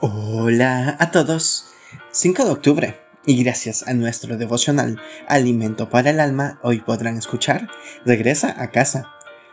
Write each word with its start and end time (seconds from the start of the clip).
Hola 0.00 0.96
a 0.98 1.12
todos. 1.12 1.66
5 2.10 2.44
de 2.44 2.50
octubre. 2.50 3.00
Y 3.26 3.44
gracias 3.44 3.86
a 3.86 3.94
nuestro 3.94 4.36
devocional 4.36 5.00
Alimento 5.28 5.88
para 5.88 6.10
el 6.10 6.18
Alma, 6.18 6.58
hoy 6.62 6.80
podrán 6.80 7.16
escuchar 7.16 7.68
Regresa 8.04 8.60
a 8.60 8.72
casa. 8.72 9.12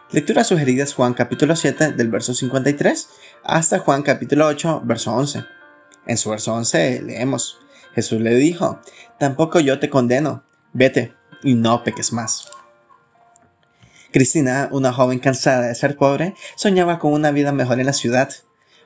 Lecturas 0.09 0.47
sugeridas 0.47 0.95
Juan 0.95 1.13
capítulo 1.13 1.55
7 1.55 1.91
del 1.91 2.09
verso 2.09 2.33
53 2.33 3.07
hasta 3.43 3.79
Juan 3.79 4.01
capítulo 4.01 4.47
8 4.47 4.81
verso 4.83 5.13
11. 5.13 5.45
En 6.07 6.17
su 6.17 6.31
verso 6.31 6.55
11 6.55 7.03
leemos, 7.03 7.59
Jesús 7.93 8.19
le 8.19 8.33
dijo, 8.33 8.81
tampoco 9.19 9.59
yo 9.59 9.77
te 9.77 9.91
condeno, 9.91 10.43
vete 10.73 11.13
y 11.43 11.53
no 11.53 11.83
peques 11.83 12.13
más. 12.13 12.49
Cristina, 14.11 14.69
una 14.71 14.91
joven 14.91 15.19
cansada 15.19 15.67
de 15.67 15.75
ser 15.75 15.97
pobre, 15.97 16.33
soñaba 16.55 16.97
con 16.97 17.13
una 17.13 17.29
vida 17.29 17.51
mejor 17.51 17.79
en 17.79 17.85
la 17.85 17.93
ciudad. 17.93 18.31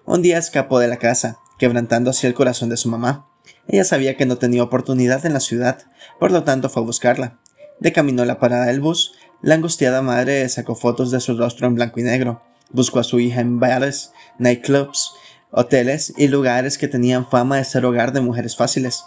Un 0.04 0.22
día 0.22 0.38
escapó 0.38 0.78
de 0.80 0.88
la 0.88 0.98
casa, 0.98 1.40
quebrantando 1.58 2.10
así 2.10 2.28
el 2.28 2.34
corazón 2.34 2.70
de 2.70 2.78
su 2.78 2.90
mamá. 2.90 3.28
Ella 3.68 3.84
sabía 3.84 4.18
que 4.18 4.26
no 4.26 4.38
tenía 4.38 4.64
oportunidad 4.64 5.26
en 5.26 5.34
la 5.34 5.40
ciudad, 5.40 5.84
por 6.20 6.32
lo 6.32 6.44
tanto 6.44 6.70
fue 6.70 6.84
a 6.84 6.86
buscarla. 6.86 7.40
De 7.80 7.92
camino 7.92 8.24
a 8.24 8.26
la 8.26 8.40
parada 8.40 8.66
del 8.66 8.80
bus, 8.80 9.14
la 9.42 9.56
angustiada 9.56 10.02
madre 10.02 10.48
sacó 10.50 10.76
fotos 10.76 11.12
de 11.12 11.20
su 11.20 11.38
rostro 11.38 11.68
en 11.68 11.76
blanco 11.76 12.00
y 12.00 12.04
negro. 12.04 12.42
Buscó 12.72 13.00
a 13.00 13.04
su 13.04 13.20
hija 13.20 13.42
en 13.42 13.60
bares, 13.60 14.12
nightclubs, 14.40 15.14
hoteles 15.52 16.14
y 16.18 16.28
lugares 16.28 16.78
que 16.78 16.88
tenían 16.88 17.30
fama 17.30 17.58
de 17.58 17.64
ser 17.64 17.86
hogar 17.86 18.12
de 18.12 18.22
mujeres 18.22 18.56
fáciles. 18.56 19.06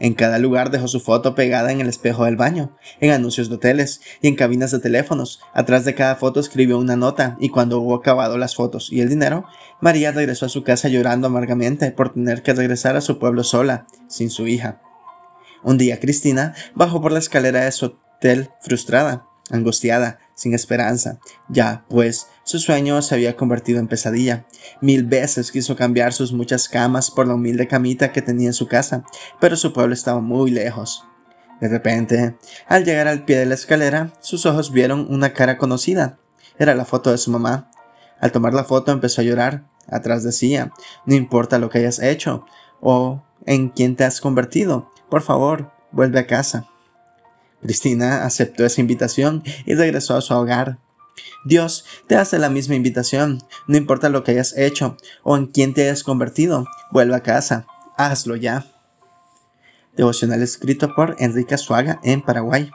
En 0.00 0.14
cada 0.14 0.38
lugar 0.38 0.70
dejó 0.70 0.88
su 0.88 1.00
foto 1.00 1.34
pegada 1.34 1.72
en 1.72 1.80
el 1.80 1.88
espejo 1.88 2.24
del 2.24 2.36
baño, 2.36 2.76
en 3.00 3.10
anuncios 3.10 3.48
de 3.48 3.56
hoteles 3.56 4.00
y 4.22 4.28
en 4.28 4.36
cabinas 4.36 4.70
de 4.70 4.78
teléfonos. 4.78 5.40
Atrás 5.54 5.84
de 5.84 5.94
cada 5.94 6.16
foto 6.16 6.40
escribió 6.40 6.78
una 6.78 6.96
nota 6.96 7.36
y 7.40 7.48
cuando 7.48 7.80
hubo 7.80 7.94
acabado 7.94 8.38
las 8.38 8.54
fotos 8.54 8.92
y 8.92 9.00
el 9.00 9.08
dinero, 9.08 9.44
María 9.80 10.12
regresó 10.12 10.46
a 10.46 10.50
su 10.50 10.62
casa 10.62 10.88
llorando 10.88 11.26
amargamente 11.26 11.90
por 11.90 12.12
tener 12.12 12.42
que 12.42 12.54
regresar 12.54 12.96
a 12.96 13.00
su 13.00 13.18
pueblo 13.18 13.42
sola, 13.42 13.86
sin 14.08 14.30
su 14.30 14.46
hija. 14.46 14.80
Un 15.62 15.78
día 15.78 15.98
Cristina 15.98 16.54
bajó 16.74 17.00
por 17.00 17.12
la 17.12 17.18
escalera 17.18 17.64
de 17.64 17.72
su 17.72 17.86
hotel 17.86 18.50
frustrada 18.60 19.24
angustiada, 19.50 20.18
sin 20.34 20.54
esperanza. 20.54 21.18
Ya, 21.48 21.84
pues, 21.88 22.28
su 22.48 22.58
sueño 22.58 23.02
se 23.02 23.14
había 23.14 23.36
convertido 23.36 23.78
en 23.78 23.88
pesadilla. 23.88 24.46
Mil 24.80 25.04
veces 25.04 25.52
quiso 25.52 25.76
cambiar 25.76 26.14
sus 26.14 26.32
muchas 26.32 26.70
camas 26.70 27.10
por 27.10 27.28
la 27.28 27.34
humilde 27.34 27.68
camita 27.68 28.10
que 28.10 28.22
tenía 28.22 28.46
en 28.46 28.54
su 28.54 28.66
casa, 28.66 29.04
pero 29.38 29.54
su 29.54 29.74
pueblo 29.74 29.92
estaba 29.92 30.22
muy 30.22 30.50
lejos. 30.50 31.04
De 31.60 31.68
repente, 31.68 32.38
al 32.66 32.86
llegar 32.86 33.06
al 33.06 33.26
pie 33.26 33.36
de 33.36 33.44
la 33.44 33.52
escalera, 33.52 34.14
sus 34.20 34.46
ojos 34.46 34.72
vieron 34.72 35.12
una 35.12 35.34
cara 35.34 35.58
conocida. 35.58 36.18
Era 36.58 36.74
la 36.74 36.86
foto 36.86 37.10
de 37.10 37.18
su 37.18 37.30
mamá. 37.30 37.70
Al 38.18 38.32
tomar 38.32 38.54
la 38.54 38.64
foto 38.64 38.92
empezó 38.92 39.20
a 39.20 39.24
llorar. 39.24 39.64
Atrás 39.86 40.22
decía, 40.22 40.72
no 41.04 41.14
importa 41.14 41.58
lo 41.58 41.68
que 41.68 41.80
hayas 41.80 41.98
hecho 41.98 42.46
o 42.80 43.22
en 43.44 43.68
quién 43.68 43.94
te 43.94 44.04
has 44.04 44.22
convertido, 44.22 44.90
por 45.10 45.20
favor, 45.20 45.70
vuelve 45.92 46.18
a 46.18 46.26
casa. 46.26 46.66
Cristina 47.60 48.24
aceptó 48.24 48.64
esa 48.64 48.80
invitación 48.80 49.42
y 49.66 49.74
regresó 49.74 50.16
a 50.16 50.22
su 50.22 50.32
hogar. 50.32 50.78
Dios 51.44 51.84
te 52.06 52.16
hace 52.16 52.38
la 52.38 52.50
misma 52.50 52.74
invitación, 52.74 53.42
no 53.66 53.76
importa 53.76 54.08
lo 54.08 54.24
que 54.24 54.32
hayas 54.32 54.56
hecho 54.56 54.96
o 55.22 55.36
en 55.36 55.46
quién 55.46 55.74
te 55.74 55.82
hayas 55.82 56.02
convertido, 56.02 56.66
vuelve 56.90 57.14
a 57.14 57.22
casa, 57.22 57.66
hazlo 57.96 58.36
ya. 58.36 58.66
Devocional 59.96 60.42
escrito 60.42 60.94
por 60.94 61.16
Enrique 61.18 61.58
Suaga 61.58 62.00
en 62.02 62.22
Paraguay. 62.22 62.70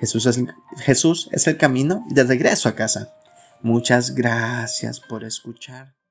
Jesús 0.00 0.26
es, 0.26 0.40
Jesús 0.78 1.28
es 1.32 1.46
el 1.46 1.56
camino 1.56 2.04
de 2.10 2.24
regreso 2.24 2.68
a 2.68 2.74
casa. 2.74 3.14
Muchas 3.62 4.14
gracias 4.14 5.00
por 5.00 5.24
escuchar. 5.24 5.94